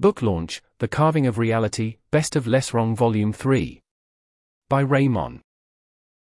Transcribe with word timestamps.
Book 0.00 0.22
launch 0.22 0.62
The 0.78 0.86
Carving 0.86 1.26
of 1.26 1.38
Reality, 1.38 1.96
Best 2.12 2.36
of 2.36 2.44
LessWrong 2.44 2.94
Volume 2.94 3.32
3. 3.32 3.82
By 4.68 4.84
Raemon. 4.84 5.40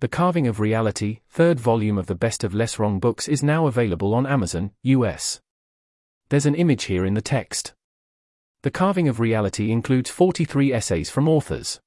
The 0.00 0.08
Carving 0.08 0.46
of 0.46 0.60
Reality, 0.60 1.20
third 1.30 1.58
volume 1.58 1.96
of 1.96 2.06
the 2.06 2.14
Best 2.14 2.44
of 2.44 2.52
LessWrong 2.52 3.00
books, 3.00 3.28
is 3.28 3.42
now 3.42 3.66
available 3.66 4.12
on 4.12 4.26
Amazon, 4.26 4.72
US. 4.82 5.40
There's 6.28 6.44
an 6.44 6.54
image 6.54 6.84
here 6.84 7.06
in 7.06 7.14
the 7.14 7.22
text. 7.22 7.72
The 8.60 8.70
Carving 8.70 9.08
of 9.08 9.20
Reality 9.20 9.72
includes 9.72 10.10
43 10.10 10.74
essays 10.74 11.08
from 11.08 11.26
authors. 11.26 11.80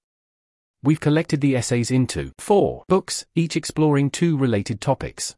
We've 0.82 1.00
collected 1.00 1.40
the 1.40 1.56
essays 1.56 1.92
into 1.92 2.32
four 2.40 2.84
books, 2.88 3.28
each 3.36 3.56
exploring 3.56 4.10
two 4.10 4.40
related 4.40 4.82
topics. 4.82 5.36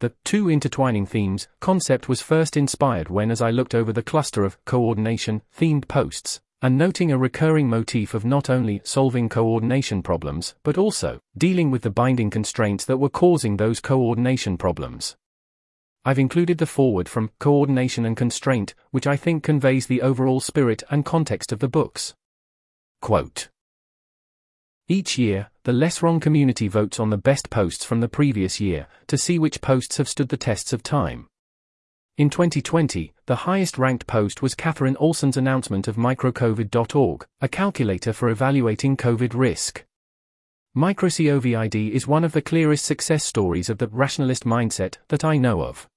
The 0.00 0.12
two 0.24 0.50
intertwining 0.50 1.06
themes 1.06 1.48
concept 1.60 2.08
was 2.08 2.20
first 2.20 2.56
inspired 2.56 3.08
when, 3.08 3.30
as 3.30 3.40
I 3.40 3.50
looked 3.50 3.74
over 3.74 3.92
the 3.92 4.02
cluster 4.02 4.44
of 4.44 4.62
coordination 4.64 5.42
themed 5.56 5.88
posts, 5.88 6.40
and 6.60 6.76
noting 6.76 7.12
a 7.12 7.18
recurring 7.18 7.68
motif 7.68 8.14
of 8.14 8.24
not 8.24 8.50
only 8.50 8.80
solving 8.84 9.28
coordination 9.28 10.02
problems, 10.02 10.54
but 10.62 10.78
also 10.78 11.20
dealing 11.36 11.70
with 11.70 11.82
the 11.82 11.90
binding 11.90 12.30
constraints 12.30 12.84
that 12.86 12.96
were 12.96 13.08
causing 13.08 13.56
those 13.56 13.80
coordination 13.80 14.56
problems. 14.56 15.16
I've 16.04 16.18
included 16.18 16.58
the 16.58 16.66
foreword 16.66 17.08
from 17.08 17.30
Coordination 17.38 18.04
and 18.04 18.16
Constraint, 18.16 18.74
which 18.90 19.06
I 19.06 19.16
think 19.16 19.42
conveys 19.42 19.86
the 19.86 20.02
overall 20.02 20.40
spirit 20.40 20.82
and 20.90 21.04
context 21.04 21.50
of 21.50 21.60
the 21.60 21.68
books. 21.68 22.14
Quote 23.00 23.48
each 24.86 25.16
year, 25.16 25.48
the 25.64 25.72
LessWrong 25.72 26.20
community 26.20 26.68
votes 26.68 27.00
on 27.00 27.08
the 27.08 27.16
best 27.16 27.48
posts 27.48 27.86
from 27.86 28.00
the 28.00 28.08
previous 28.08 28.60
year 28.60 28.86
to 29.06 29.16
see 29.16 29.38
which 29.38 29.62
posts 29.62 29.96
have 29.96 30.06
stood 30.06 30.28
the 30.28 30.36
tests 30.36 30.74
of 30.74 30.82
time. 30.82 31.26
In 32.18 32.28
2020, 32.28 33.14
the 33.24 33.34
highest 33.34 33.78
ranked 33.78 34.06
post 34.06 34.42
was 34.42 34.54
Catherine 34.54 34.94
Olsson's 34.96 35.38
announcement 35.38 35.88
of 35.88 35.96
microcovid.org, 35.96 37.26
a 37.40 37.48
calculator 37.48 38.12
for 38.12 38.28
evaluating 38.28 38.98
COVID 38.98 39.32
risk. 39.34 39.86
MicroCOVID 40.76 41.90
is 41.92 42.06
one 42.06 42.24
of 42.24 42.32
the 42.32 42.42
clearest 42.42 42.84
success 42.84 43.24
stories 43.24 43.70
of 43.70 43.78
the 43.78 43.88
rationalist 43.88 44.44
mindset 44.44 44.98
that 45.08 45.24
I 45.24 45.38
know 45.38 45.62
of. 45.62 45.88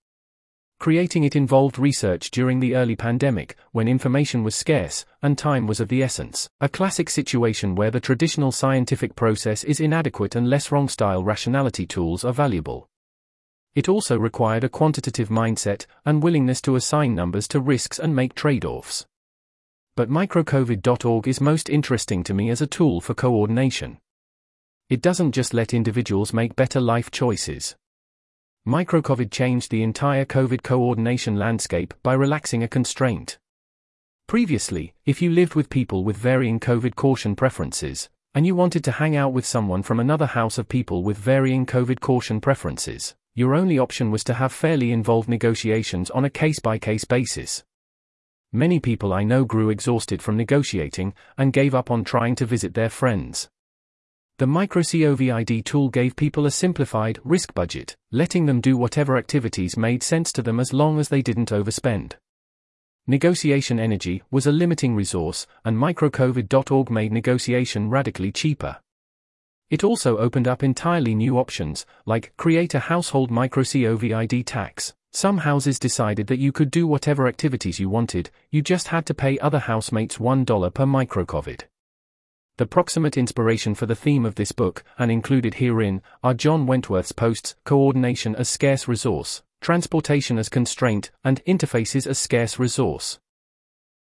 Creating 0.80 1.24
it 1.24 1.36
involved 1.36 1.80
research 1.80 2.30
during 2.30 2.60
the 2.60 2.76
early 2.76 2.96
pandemic, 2.96 3.56
when 3.72 3.88
information 3.88 4.44
was 4.44 4.56
scarce 4.56 5.06
and 5.24 5.38
time 5.38 5.66
was 5.66 5.80
of 5.80 5.88
the 5.88 6.04
essence, 6.04 6.48
a 6.62 6.70
classic 6.70 7.10
situation 7.10 7.74
where 7.74 7.90
the 7.90 8.00
traditional 8.00 8.52
scientific 8.52 9.16
process 9.16 9.64
is 9.64 9.80
inadequate 9.80 10.36
and 10.36 10.50
less 10.50 10.72
wrong 10.72 10.88
style 10.88 11.24
rationality 11.24 11.86
tools 11.88 12.24
are 12.24 12.34
valuable. 12.34 12.88
It 13.74 13.90
also 13.90 14.18
required 14.20 14.64
a 14.64 14.70
quantitative 14.70 15.30
mindset 15.30 15.88
and 16.06 16.22
willingness 16.22 16.62
to 16.62 16.76
assign 16.76 17.16
numbers 17.16 17.48
to 17.50 17.60
risks 17.60 17.98
and 17.98 18.16
make 18.16 18.36
trade 18.36 18.64
offs. 18.64 19.06
But 19.96 20.10
microcovid.org 20.10 21.28
is 21.28 21.42
most 21.42 21.70
interesting 21.70 22.24
to 22.24 22.36
me 22.36 22.52
as 22.52 22.62
a 22.62 22.68
tool 22.68 23.02
for 23.02 23.16
coordination. 23.16 23.98
It 24.90 25.02
doesn't 25.02 25.32
just 25.32 25.56
let 25.56 25.74
individuals 25.74 26.34
make 26.34 26.56
better 26.56 26.80
life 26.80 27.10
choices. 27.10 27.76
Microcovid 28.68 29.32
changed 29.32 29.72
the 29.72 29.82
entire 29.82 30.26
COVID 30.26 30.62
coordination 30.62 31.38
landscape 31.38 31.94
by 32.04 32.12
relaxing 32.12 32.64
a 32.64 32.68
constraint. 32.68 33.38
Previously, 34.28 34.94
if 35.06 35.22
you 35.22 35.30
lived 35.30 35.56
with 35.56 35.70
people 35.70 36.04
with 36.04 36.18
varying 36.18 36.60
COVID 36.60 36.96
caution 36.96 37.34
preferences, 37.34 38.10
and 38.36 38.46
you 38.46 38.56
wanted 38.56 38.84
to 38.84 38.92
hang 38.92 39.16
out 39.16 39.32
with 39.32 39.46
someone 39.46 39.84
from 39.84 40.02
another 40.02 40.26
house 40.26 40.58
of 40.58 40.68
people 40.68 41.02
with 41.02 41.18
varying 41.18 41.66
COVID 41.66 42.02
caution 42.02 42.42
preferences, 42.42 43.16
your 43.36 43.56
only 43.56 43.80
option 43.80 44.12
was 44.12 44.26
to 44.26 44.34
have 44.34 44.52
fairly 44.52 44.92
involved 44.92 45.30
negotiations 45.30 46.10
on 46.10 46.26
a 46.26 46.30
case 46.30 46.60
by 46.60 46.78
case 46.78 47.06
basis. 47.06 47.64
Many 48.52 48.82
people 48.82 49.14
I 49.14 49.24
know 49.24 49.46
grew 49.46 49.70
exhausted 49.70 50.22
from 50.22 50.36
negotiating 50.36 51.14
and 51.38 51.54
gave 51.54 51.74
up 51.74 51.90
on 51.90 52.04
trying 52.04 52.36
to 52.36 52.46
visit 52.46 52.74
their 52.74 52.90
friends. 52.90 53.48
The 54.40 54.46
MicroCOVID 54.46 55.66
tool 55.66 55.90
gave 55.90 56.16
people 56.16 56.46
a 56.46 56.52
simplified 56.52 57.20
risk 57.24 57.56
budget, 57.56 57.96
letting 58.12 58.46
them 58.46 58.62
do 58.62 58.78
whatever 58.78 59.18
activities 59.18 59.76
made 59.76 60.04
sense 60.04 60.32
to 60.34 60.44
them 60.44 60.60
as 60.60 60.72
long 60.72 61.00
as 61.00 61.10
they 61.10 61.24
didn't 61.24 61.50
overspend. 61.50 62.14
Negotiation 63.08 63.80
energy 63.80 64.22
was 64.30 64.46
a 64.46 64.52
limiting 64.52 64.94
resource, 64.94 65.48
and 65.66 65.76
microcovid.org 65.76 66.92
made 66.92 67.12
negotiation 67.12 67.90
radically 67.90 68.32
cheaper. 68.32 68.78
It 69.72 69.84
also 69.84 70.18
opened 70.20 70.48
up 70.48 70.62
entirely 70.62 71.16
new 71.16 71.40
options, 71.40 71.88
like 72.06 72.32
create 72.38 72.76
a 72.76 72.80
household 72.80 73.32
microCOVID 73.32 74.44
tax. 74.46 74.94
Some 75.14 75.40
houses 75.40 75.80
decided 75.80 76.28
that 76.28 76.38
you 76.38 76.52
could 76.52 76.70
do 76.70 76.86
whatever 76.86 77.28
activities 77.28 77.80
you 77.80 77.90
wanted, 77.90 78.30
you 78.52 78.62
just 78.62 78.90
had 78.90 79.08
to 79.08 79.16
pay 79.16 79.40
other 79.40 79.58
housemates 79.58 80.18
$1 80.18 80.74
per 80.76 80.86
microcovid. 80.86 81.64
The 82.58 82.66
proximate 82.66 83.18
inspiration 83.18 83.76
for 83.76 83.86
the 83.86 83.96
theme 83.96 84.26
of 84.26 84.34
this 84.34 84.52
book, 84.52 84.84
and 84.98 85.12
included 85.12 85.56
herein, 85.56 86.02
are 86.24 86.34
John 86.34 86.66
Wentworth's 86.66 87.12
posts 87.12 87.56
Coordination 87.66 88.36
as 88.36 88.50
Scarce 88.50 88.88
Resource, 88.88 89.44
Transportation 89.62 90.40
as 90.40 90.50
Constraint, 90.50 91.12
and 91.24 91.46
Interfaces 91.46 92.08
as 92.08 92.18
Scarce 92.18 92.58
Resource. 92.58 93.20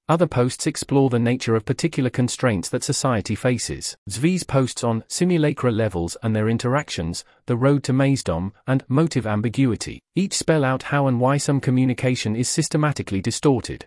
Other 0.10 0.26
posts 0.26 0.66
explore 0.66 1.12
the 1.12 1.20
nature 1.20 1.56
of 1.56 1.66
particular 1.66 2.10
constraints 2.10 2.68
that 2.70 2.84
society 2.84 3.36
faces. 3.36 3.96
Zvi's 4.10 4.44
posts 4.44 4.84
on 4.84 5.04
simulacra 5.08 5.72
levels 5.72 6.18
and 6.24 6.36
their 6.36 6.50
interactions, 6.50 7.24
the 7.46 7.58
road 7.58 7.84
to 7.84 7.94
Mazedom, 7.94 8.54
and 8.66 8.84
motive 8.88 9.28
ambiguity, 9.28 10.02
each 10.16 10.34
spell 10.34 10.64
out 10.64 10.84
how 10.84 11.06
and 11.06 11.20
why 11.20 11.38
some 11.38 11.60
communication 11.60 12.36
is 12.36 12.50
systematically 12.50 13.22
distorted. 13.22 13.86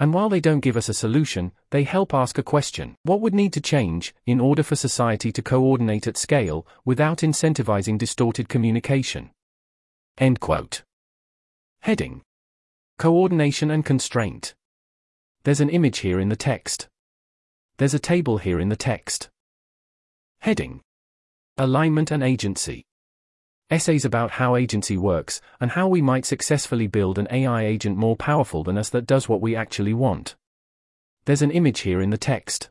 And 0.00 0.14
while 0.14 0.28
they 0.28 0.40
don't 0.40 0.60
give 0.60 0.76
us 0.76 0.88
a 0.88 0.94
solution, 0.94 1.50
they 1.70 1.82
help 1.82 2.14
ask 2.14 2.38
a 2.38 2.42
question 2.42 2.94
what 3.02 3.20
would 3.20 3.34
need 3.34 3.52
to 3.54 3.60
change 3.60 4.14
in 4.26 4.40
order 4.40 4.62
for 4.62 4.76
society 4.76 5.32
to 5.32 5.42
coordinate 5.42 6.06
at 6.06 6.16
scale 6.16 6.66
without 6.84 7.18
incentivizing 7.18 7.98
distorted 7.98 8.48
communication? 8.48 9.30
End 10.16 10.38
quote. 10.40 10.82
Heading 11.80 12.22
Coordination 12.98 13.70
and 13.70 13.84
Constraint. 13.84 14.54
There's 15.44 15.60
an 15.60 15.70
image 15.70 15.98
here 15.98 16.20
in 16.20 16.28
the 16.28 16.36
text. 16.36 16.88
There's 17.78 17.94
a 17.94 18.00
table 18.00 18.38
here 18.38 18.58
in 18.58 18.68
the 18.68 18.76
text. 18.76 19.30
Heading 20.40 20.80
Alignment 21.56 22.10
and 22.10 22.22
Agency. 22.22 22.87
Essays 23.70 24.04
about 24.04 24.32
how 24.32 24.56
agency 24.56 24.96
works, 24.96 25.42
and 25.60 25.72
how 25.72 25.86
we 25.86 26.00
might 26.00 26.24
successfully 26.24 26.86
build 26.86 27.18
an 27.18 27.28
AI 27.30 27.64
agent 27.64 27.98
more 27.98 28.16
powerful 28.16 28.64
than 28.64 28.78
us 28.78 28.88
that 28.88 29.06
does 29.06 29.28
what 29.28 29.42
we 29.42 29.54
actually 29.54 29.92
want. 29.92 30.36
There's 31.26 31.42
an 31.42 31.50
image 31.50 31.80
here 31.80 32.00
in 32.00 32.08
the 32.08 32.16
text. 32.16 32.70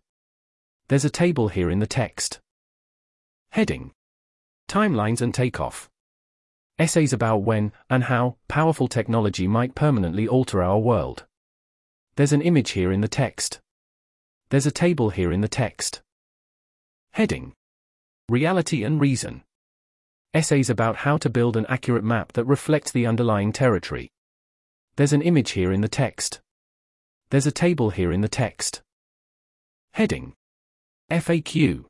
There's 0.87 1.05
a 1.05 1.11
table 1.11 1.49
here 1.49 1.69
in 1.69 1.77
the 1.77 1.85
text. 1.85 2.39
Heading 3.51 3.91
Timelines 4.67 5.21
and 5.21 5.33
Takeoff. 5.33 5.87
Essays 6.79 7.13
about 7.13 7.43
when 7.43 7.71
and 7.89 8.05
how 8.05 8.37
powerful 8.47 8.87
technology 8.87 9.47
might 9.47 9.75
permanently 9.75 10.27
alter 10.27 10.63
our 10.63 10.79
world. 10.79 11.25
There's 12.15 12.33
an 12.33 12.41
image 12.41 12.71
here 12.71 12.91
in 12.91 13.01
the 13.01 13.07
text. 13.07 13.59
There's 14.49 14.65
a 14.65 14.71
table 14.71 15.11
here 15.11 15.31
in 15.31 15.41
the 15.41 15.47
text. 15.47 16.01
Heading 17.11 17.53
Reality 18.29 18.83
and 18.83 18.99
Reason 18.99 19.43
essays 20.33 20.69
about 20.69 20.97
how 20.97 21.17
to 21.17 21.29
build 21.29 21.57
an 21.57 21.65
accurate 21.67 22.03
map 22.03 22.33
that 22.33 22.45
reflects 22.45 22.91
the 22.91 23.05
underlying 23.05 23.51
territory. 23.51 24.11
There's 24.95 25.13
an 25.13 25.21
image 25.21 25.51
here 25.51 25.71
in 25.71 25.81
the 25.81 25.87
text. 25.87 26.41
There's 27.29 27.47
a 27.47 27.51
table 27.51 27.89
here 27.91 28.11
in 28.11 28.21
the 28.21 28.27
text. 28.27 28.81
Heading 29.91 30.33
FAQ 31.11 31.85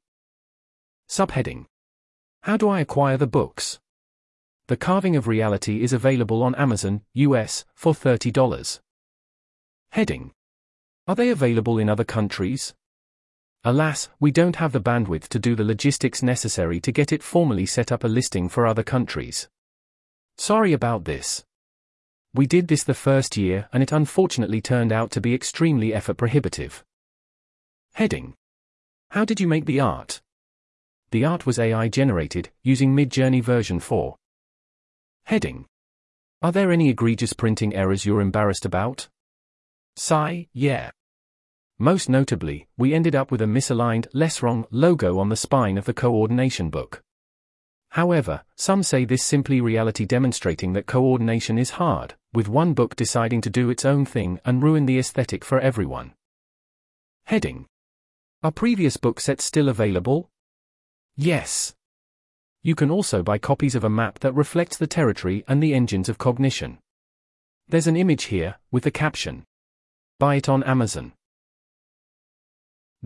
Subheading 1.09 1.65
How 2.41 2.57
do 2.57 2.69
I 2.69 2.79
acquire 2.79 3.17
the 3.17 3.27
books? 3.27 3.79
The 4.67 4.77
Carving 4.77 5.15
of 5.15 5.27
Reality 5.27 5.81
is 5.81 5.93
available 5.93 6.43
on 6.43 6.53
Amazon, 6.55 7.01
US, 7.13 7.63
for 7.73 7.93
$30. 7.93 8.79
Heading 9.91 10.31
Are 11.07 11.15
they 11.15 11.29
available 11.29 11.77
in 11.77 11.89
other 11.89 12.03
countries? 12.03 12.73
Alas, 13.67 14.07
we 14.21 14.31
don't 14.31 14.55
have 14.55 14.71
the 14.71 14.79
bandwidth 14.79 15.27
to 15.27 15.39
do 15.39 15.53
the 15.53 15.61
logistics 15.65 16.23
necessary 16.23 16.79
to 16.79 16.89
get 16.89 17.11
it 17.11 17.21
formally 17.21 17.65
set 17.65 17.91
up 17.91 18.05
a 18.05 18.07
listing 18.07 18.47
for 18.47 18.65
other 18.65 18.81
countries. 18.81 19.49
Sorry 20.37 20.71
about 20.71 21.03
this. 21.03 21.43
We 22.33 22.47
did 22.47 22.69
this 22.69 22.85
the 22.85 22.93
first 22.93 23.35
year 23.35 23.67
and 23.73 23.83
it 23.83 23.91
unfortunately 23.91 24.61
turned 24.61 24.93
out 24.93 25.11
to 25.11 25.19
be 25.19 25.33
extremely 25.33 25.93
effort 25.93 26.15
prohibitive. 26.15 26.85
Heading 27.95 28.35
How 29.11 29.25
did 29.25 29.41
you 29.41 29.49
make 29.49 29.65
the 29.65 29.81
art? 29.81 30.21
The 31.11 31.25
art 31.25 31.45
was 31.45 31.59
AI 31.59 31.89
generated, 31.89 32.49
using 32.63 32.95
Midjourney 32.95 33.43
version 33.43 33.81
4. 33.81 34.15
Heading 35.25 35.65
Are 36.41 36.53
there 36.53 36.71
any 36.71 36.87
egregious 36.87 37.33
printing 37.33 37.75
errors 37.75 38.05
you're 38.05 38.21
embarrassed 38.21 38.63
about? 38.63 39.09
Sigh, 39.97 40.47
yeah. 40.53 40.91
Most 41.79 42.09
notably, 42.09 42.67
we 42.75 42.95
ended 42.95 43.15
up 43.15 43.29
with 43.29 43.41
a 43.41 43.45
misaligned, 43.45 44.07
less 44.11 44.41
wrong 44.41 44.65
logo 44.71 45.19
on 45.19 45.29
the 45.29 45.35
spine 45.35 45.77
of 45.77 45.85
the 45.85 45.93
coordination 45.93 46.71
book. 46.71 47.03
However, 47.91 48.43
some 48.55 48.81
say 48.81 49.05
this 49.05 49.23
simply 49.23 49.61
reality 49.61 50.05
demonstrating 50.05 50.73
that 50.73 50.87
coordination 50.87 51.59
is 51.59 51.71
hard, 51.71 52.15
with 52.33 52.49
one 52.49 52.73
book 52.73 52.95
deciding 52.95 53.41
to 53.41 53.49
do 53.51 53.69
its 53.69 53.85
own 53.85 54.05
thing 54.05 54.39
and 54.43 54.63
ruin 54.63 54.87
the 54.87 54.97
aesthetic 54.97 55.45
for 55.45 55.59
everyone. 55.59 56.13
Heading 57.25 57.67
Are 58.41 58.51
previous 58.51 58.97
book 58.97 59.19
sets 59.19 59.43
still 59.43 59.69
available? 59.69 60.29
Yes. 61.15 61.75
You 62.63 62.73
can 62.73 62.89
also 62.89 63.21
buy 63.21 63.37
copies 63.37 63.75
of 63.75 63.83
a 63.83 63.89
map 63.89 64.19
that 64.19 64.33
reflects 64.33 64.77
the 64.77 64.87
territory 64.87 65.43
and 65.47 65.61
the 65.61 65.75
engines 65.75 66.09
of 66.09 66.17
cognition. 66.17 66.79
There's 67.67 67.87
an 67.87 67.97
image 67.97 68.25
here, 68.25 68.55
with 68.71 68.83
the 68.83 68.91
caption 68.91 69.45
Buy 70.19 70.35
it 70.35 70.49
on 70.49 70.63
Amazon. 70.63 71.13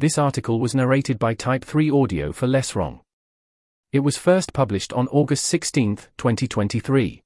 This 0.01 0.17
article 0.17 0.59
was 0.59 0.73
narrated 0.73 1.19
by 1.19 1.35
Type 1.35 1.63
3 1.63 1.91
Audio 1.91 2.31
for 2.31 2.47
LessWrong. 2.47 3.01
It 3.93 3.99
was 3.99 4.17
first 4.17 4.51
published 4.51 4.91
on 4.93 5.07
August 5.09 5.45
16, 5.45 5.97
2023. 6.17 7.21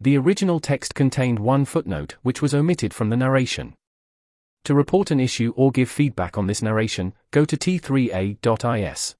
The 0.00 0.16
original 0.16 0.58
text 0.58 0.94
contained 0.94 1.38
one 1.38 1.66
footnote 1.66 2.16
which 2.22 2.40
was 2.40 2.54
omitted 2.54 2.94
from 2.94 3.10
the 3.10 3.16
narration. 3.18 3.74
To 4.64 4.74
report 4.74 5.10
an 5.10 5.20
issue 5.20 5.52
or 5.54 5.70
give 5.70 5.90
feedback 5.90 6.38
on 6.38 6.46
this 6.46 6.62
narration, 6.62 7.12
go 7.30 7.44
to 7.44 7.58
t3a.is. 7.58 9.14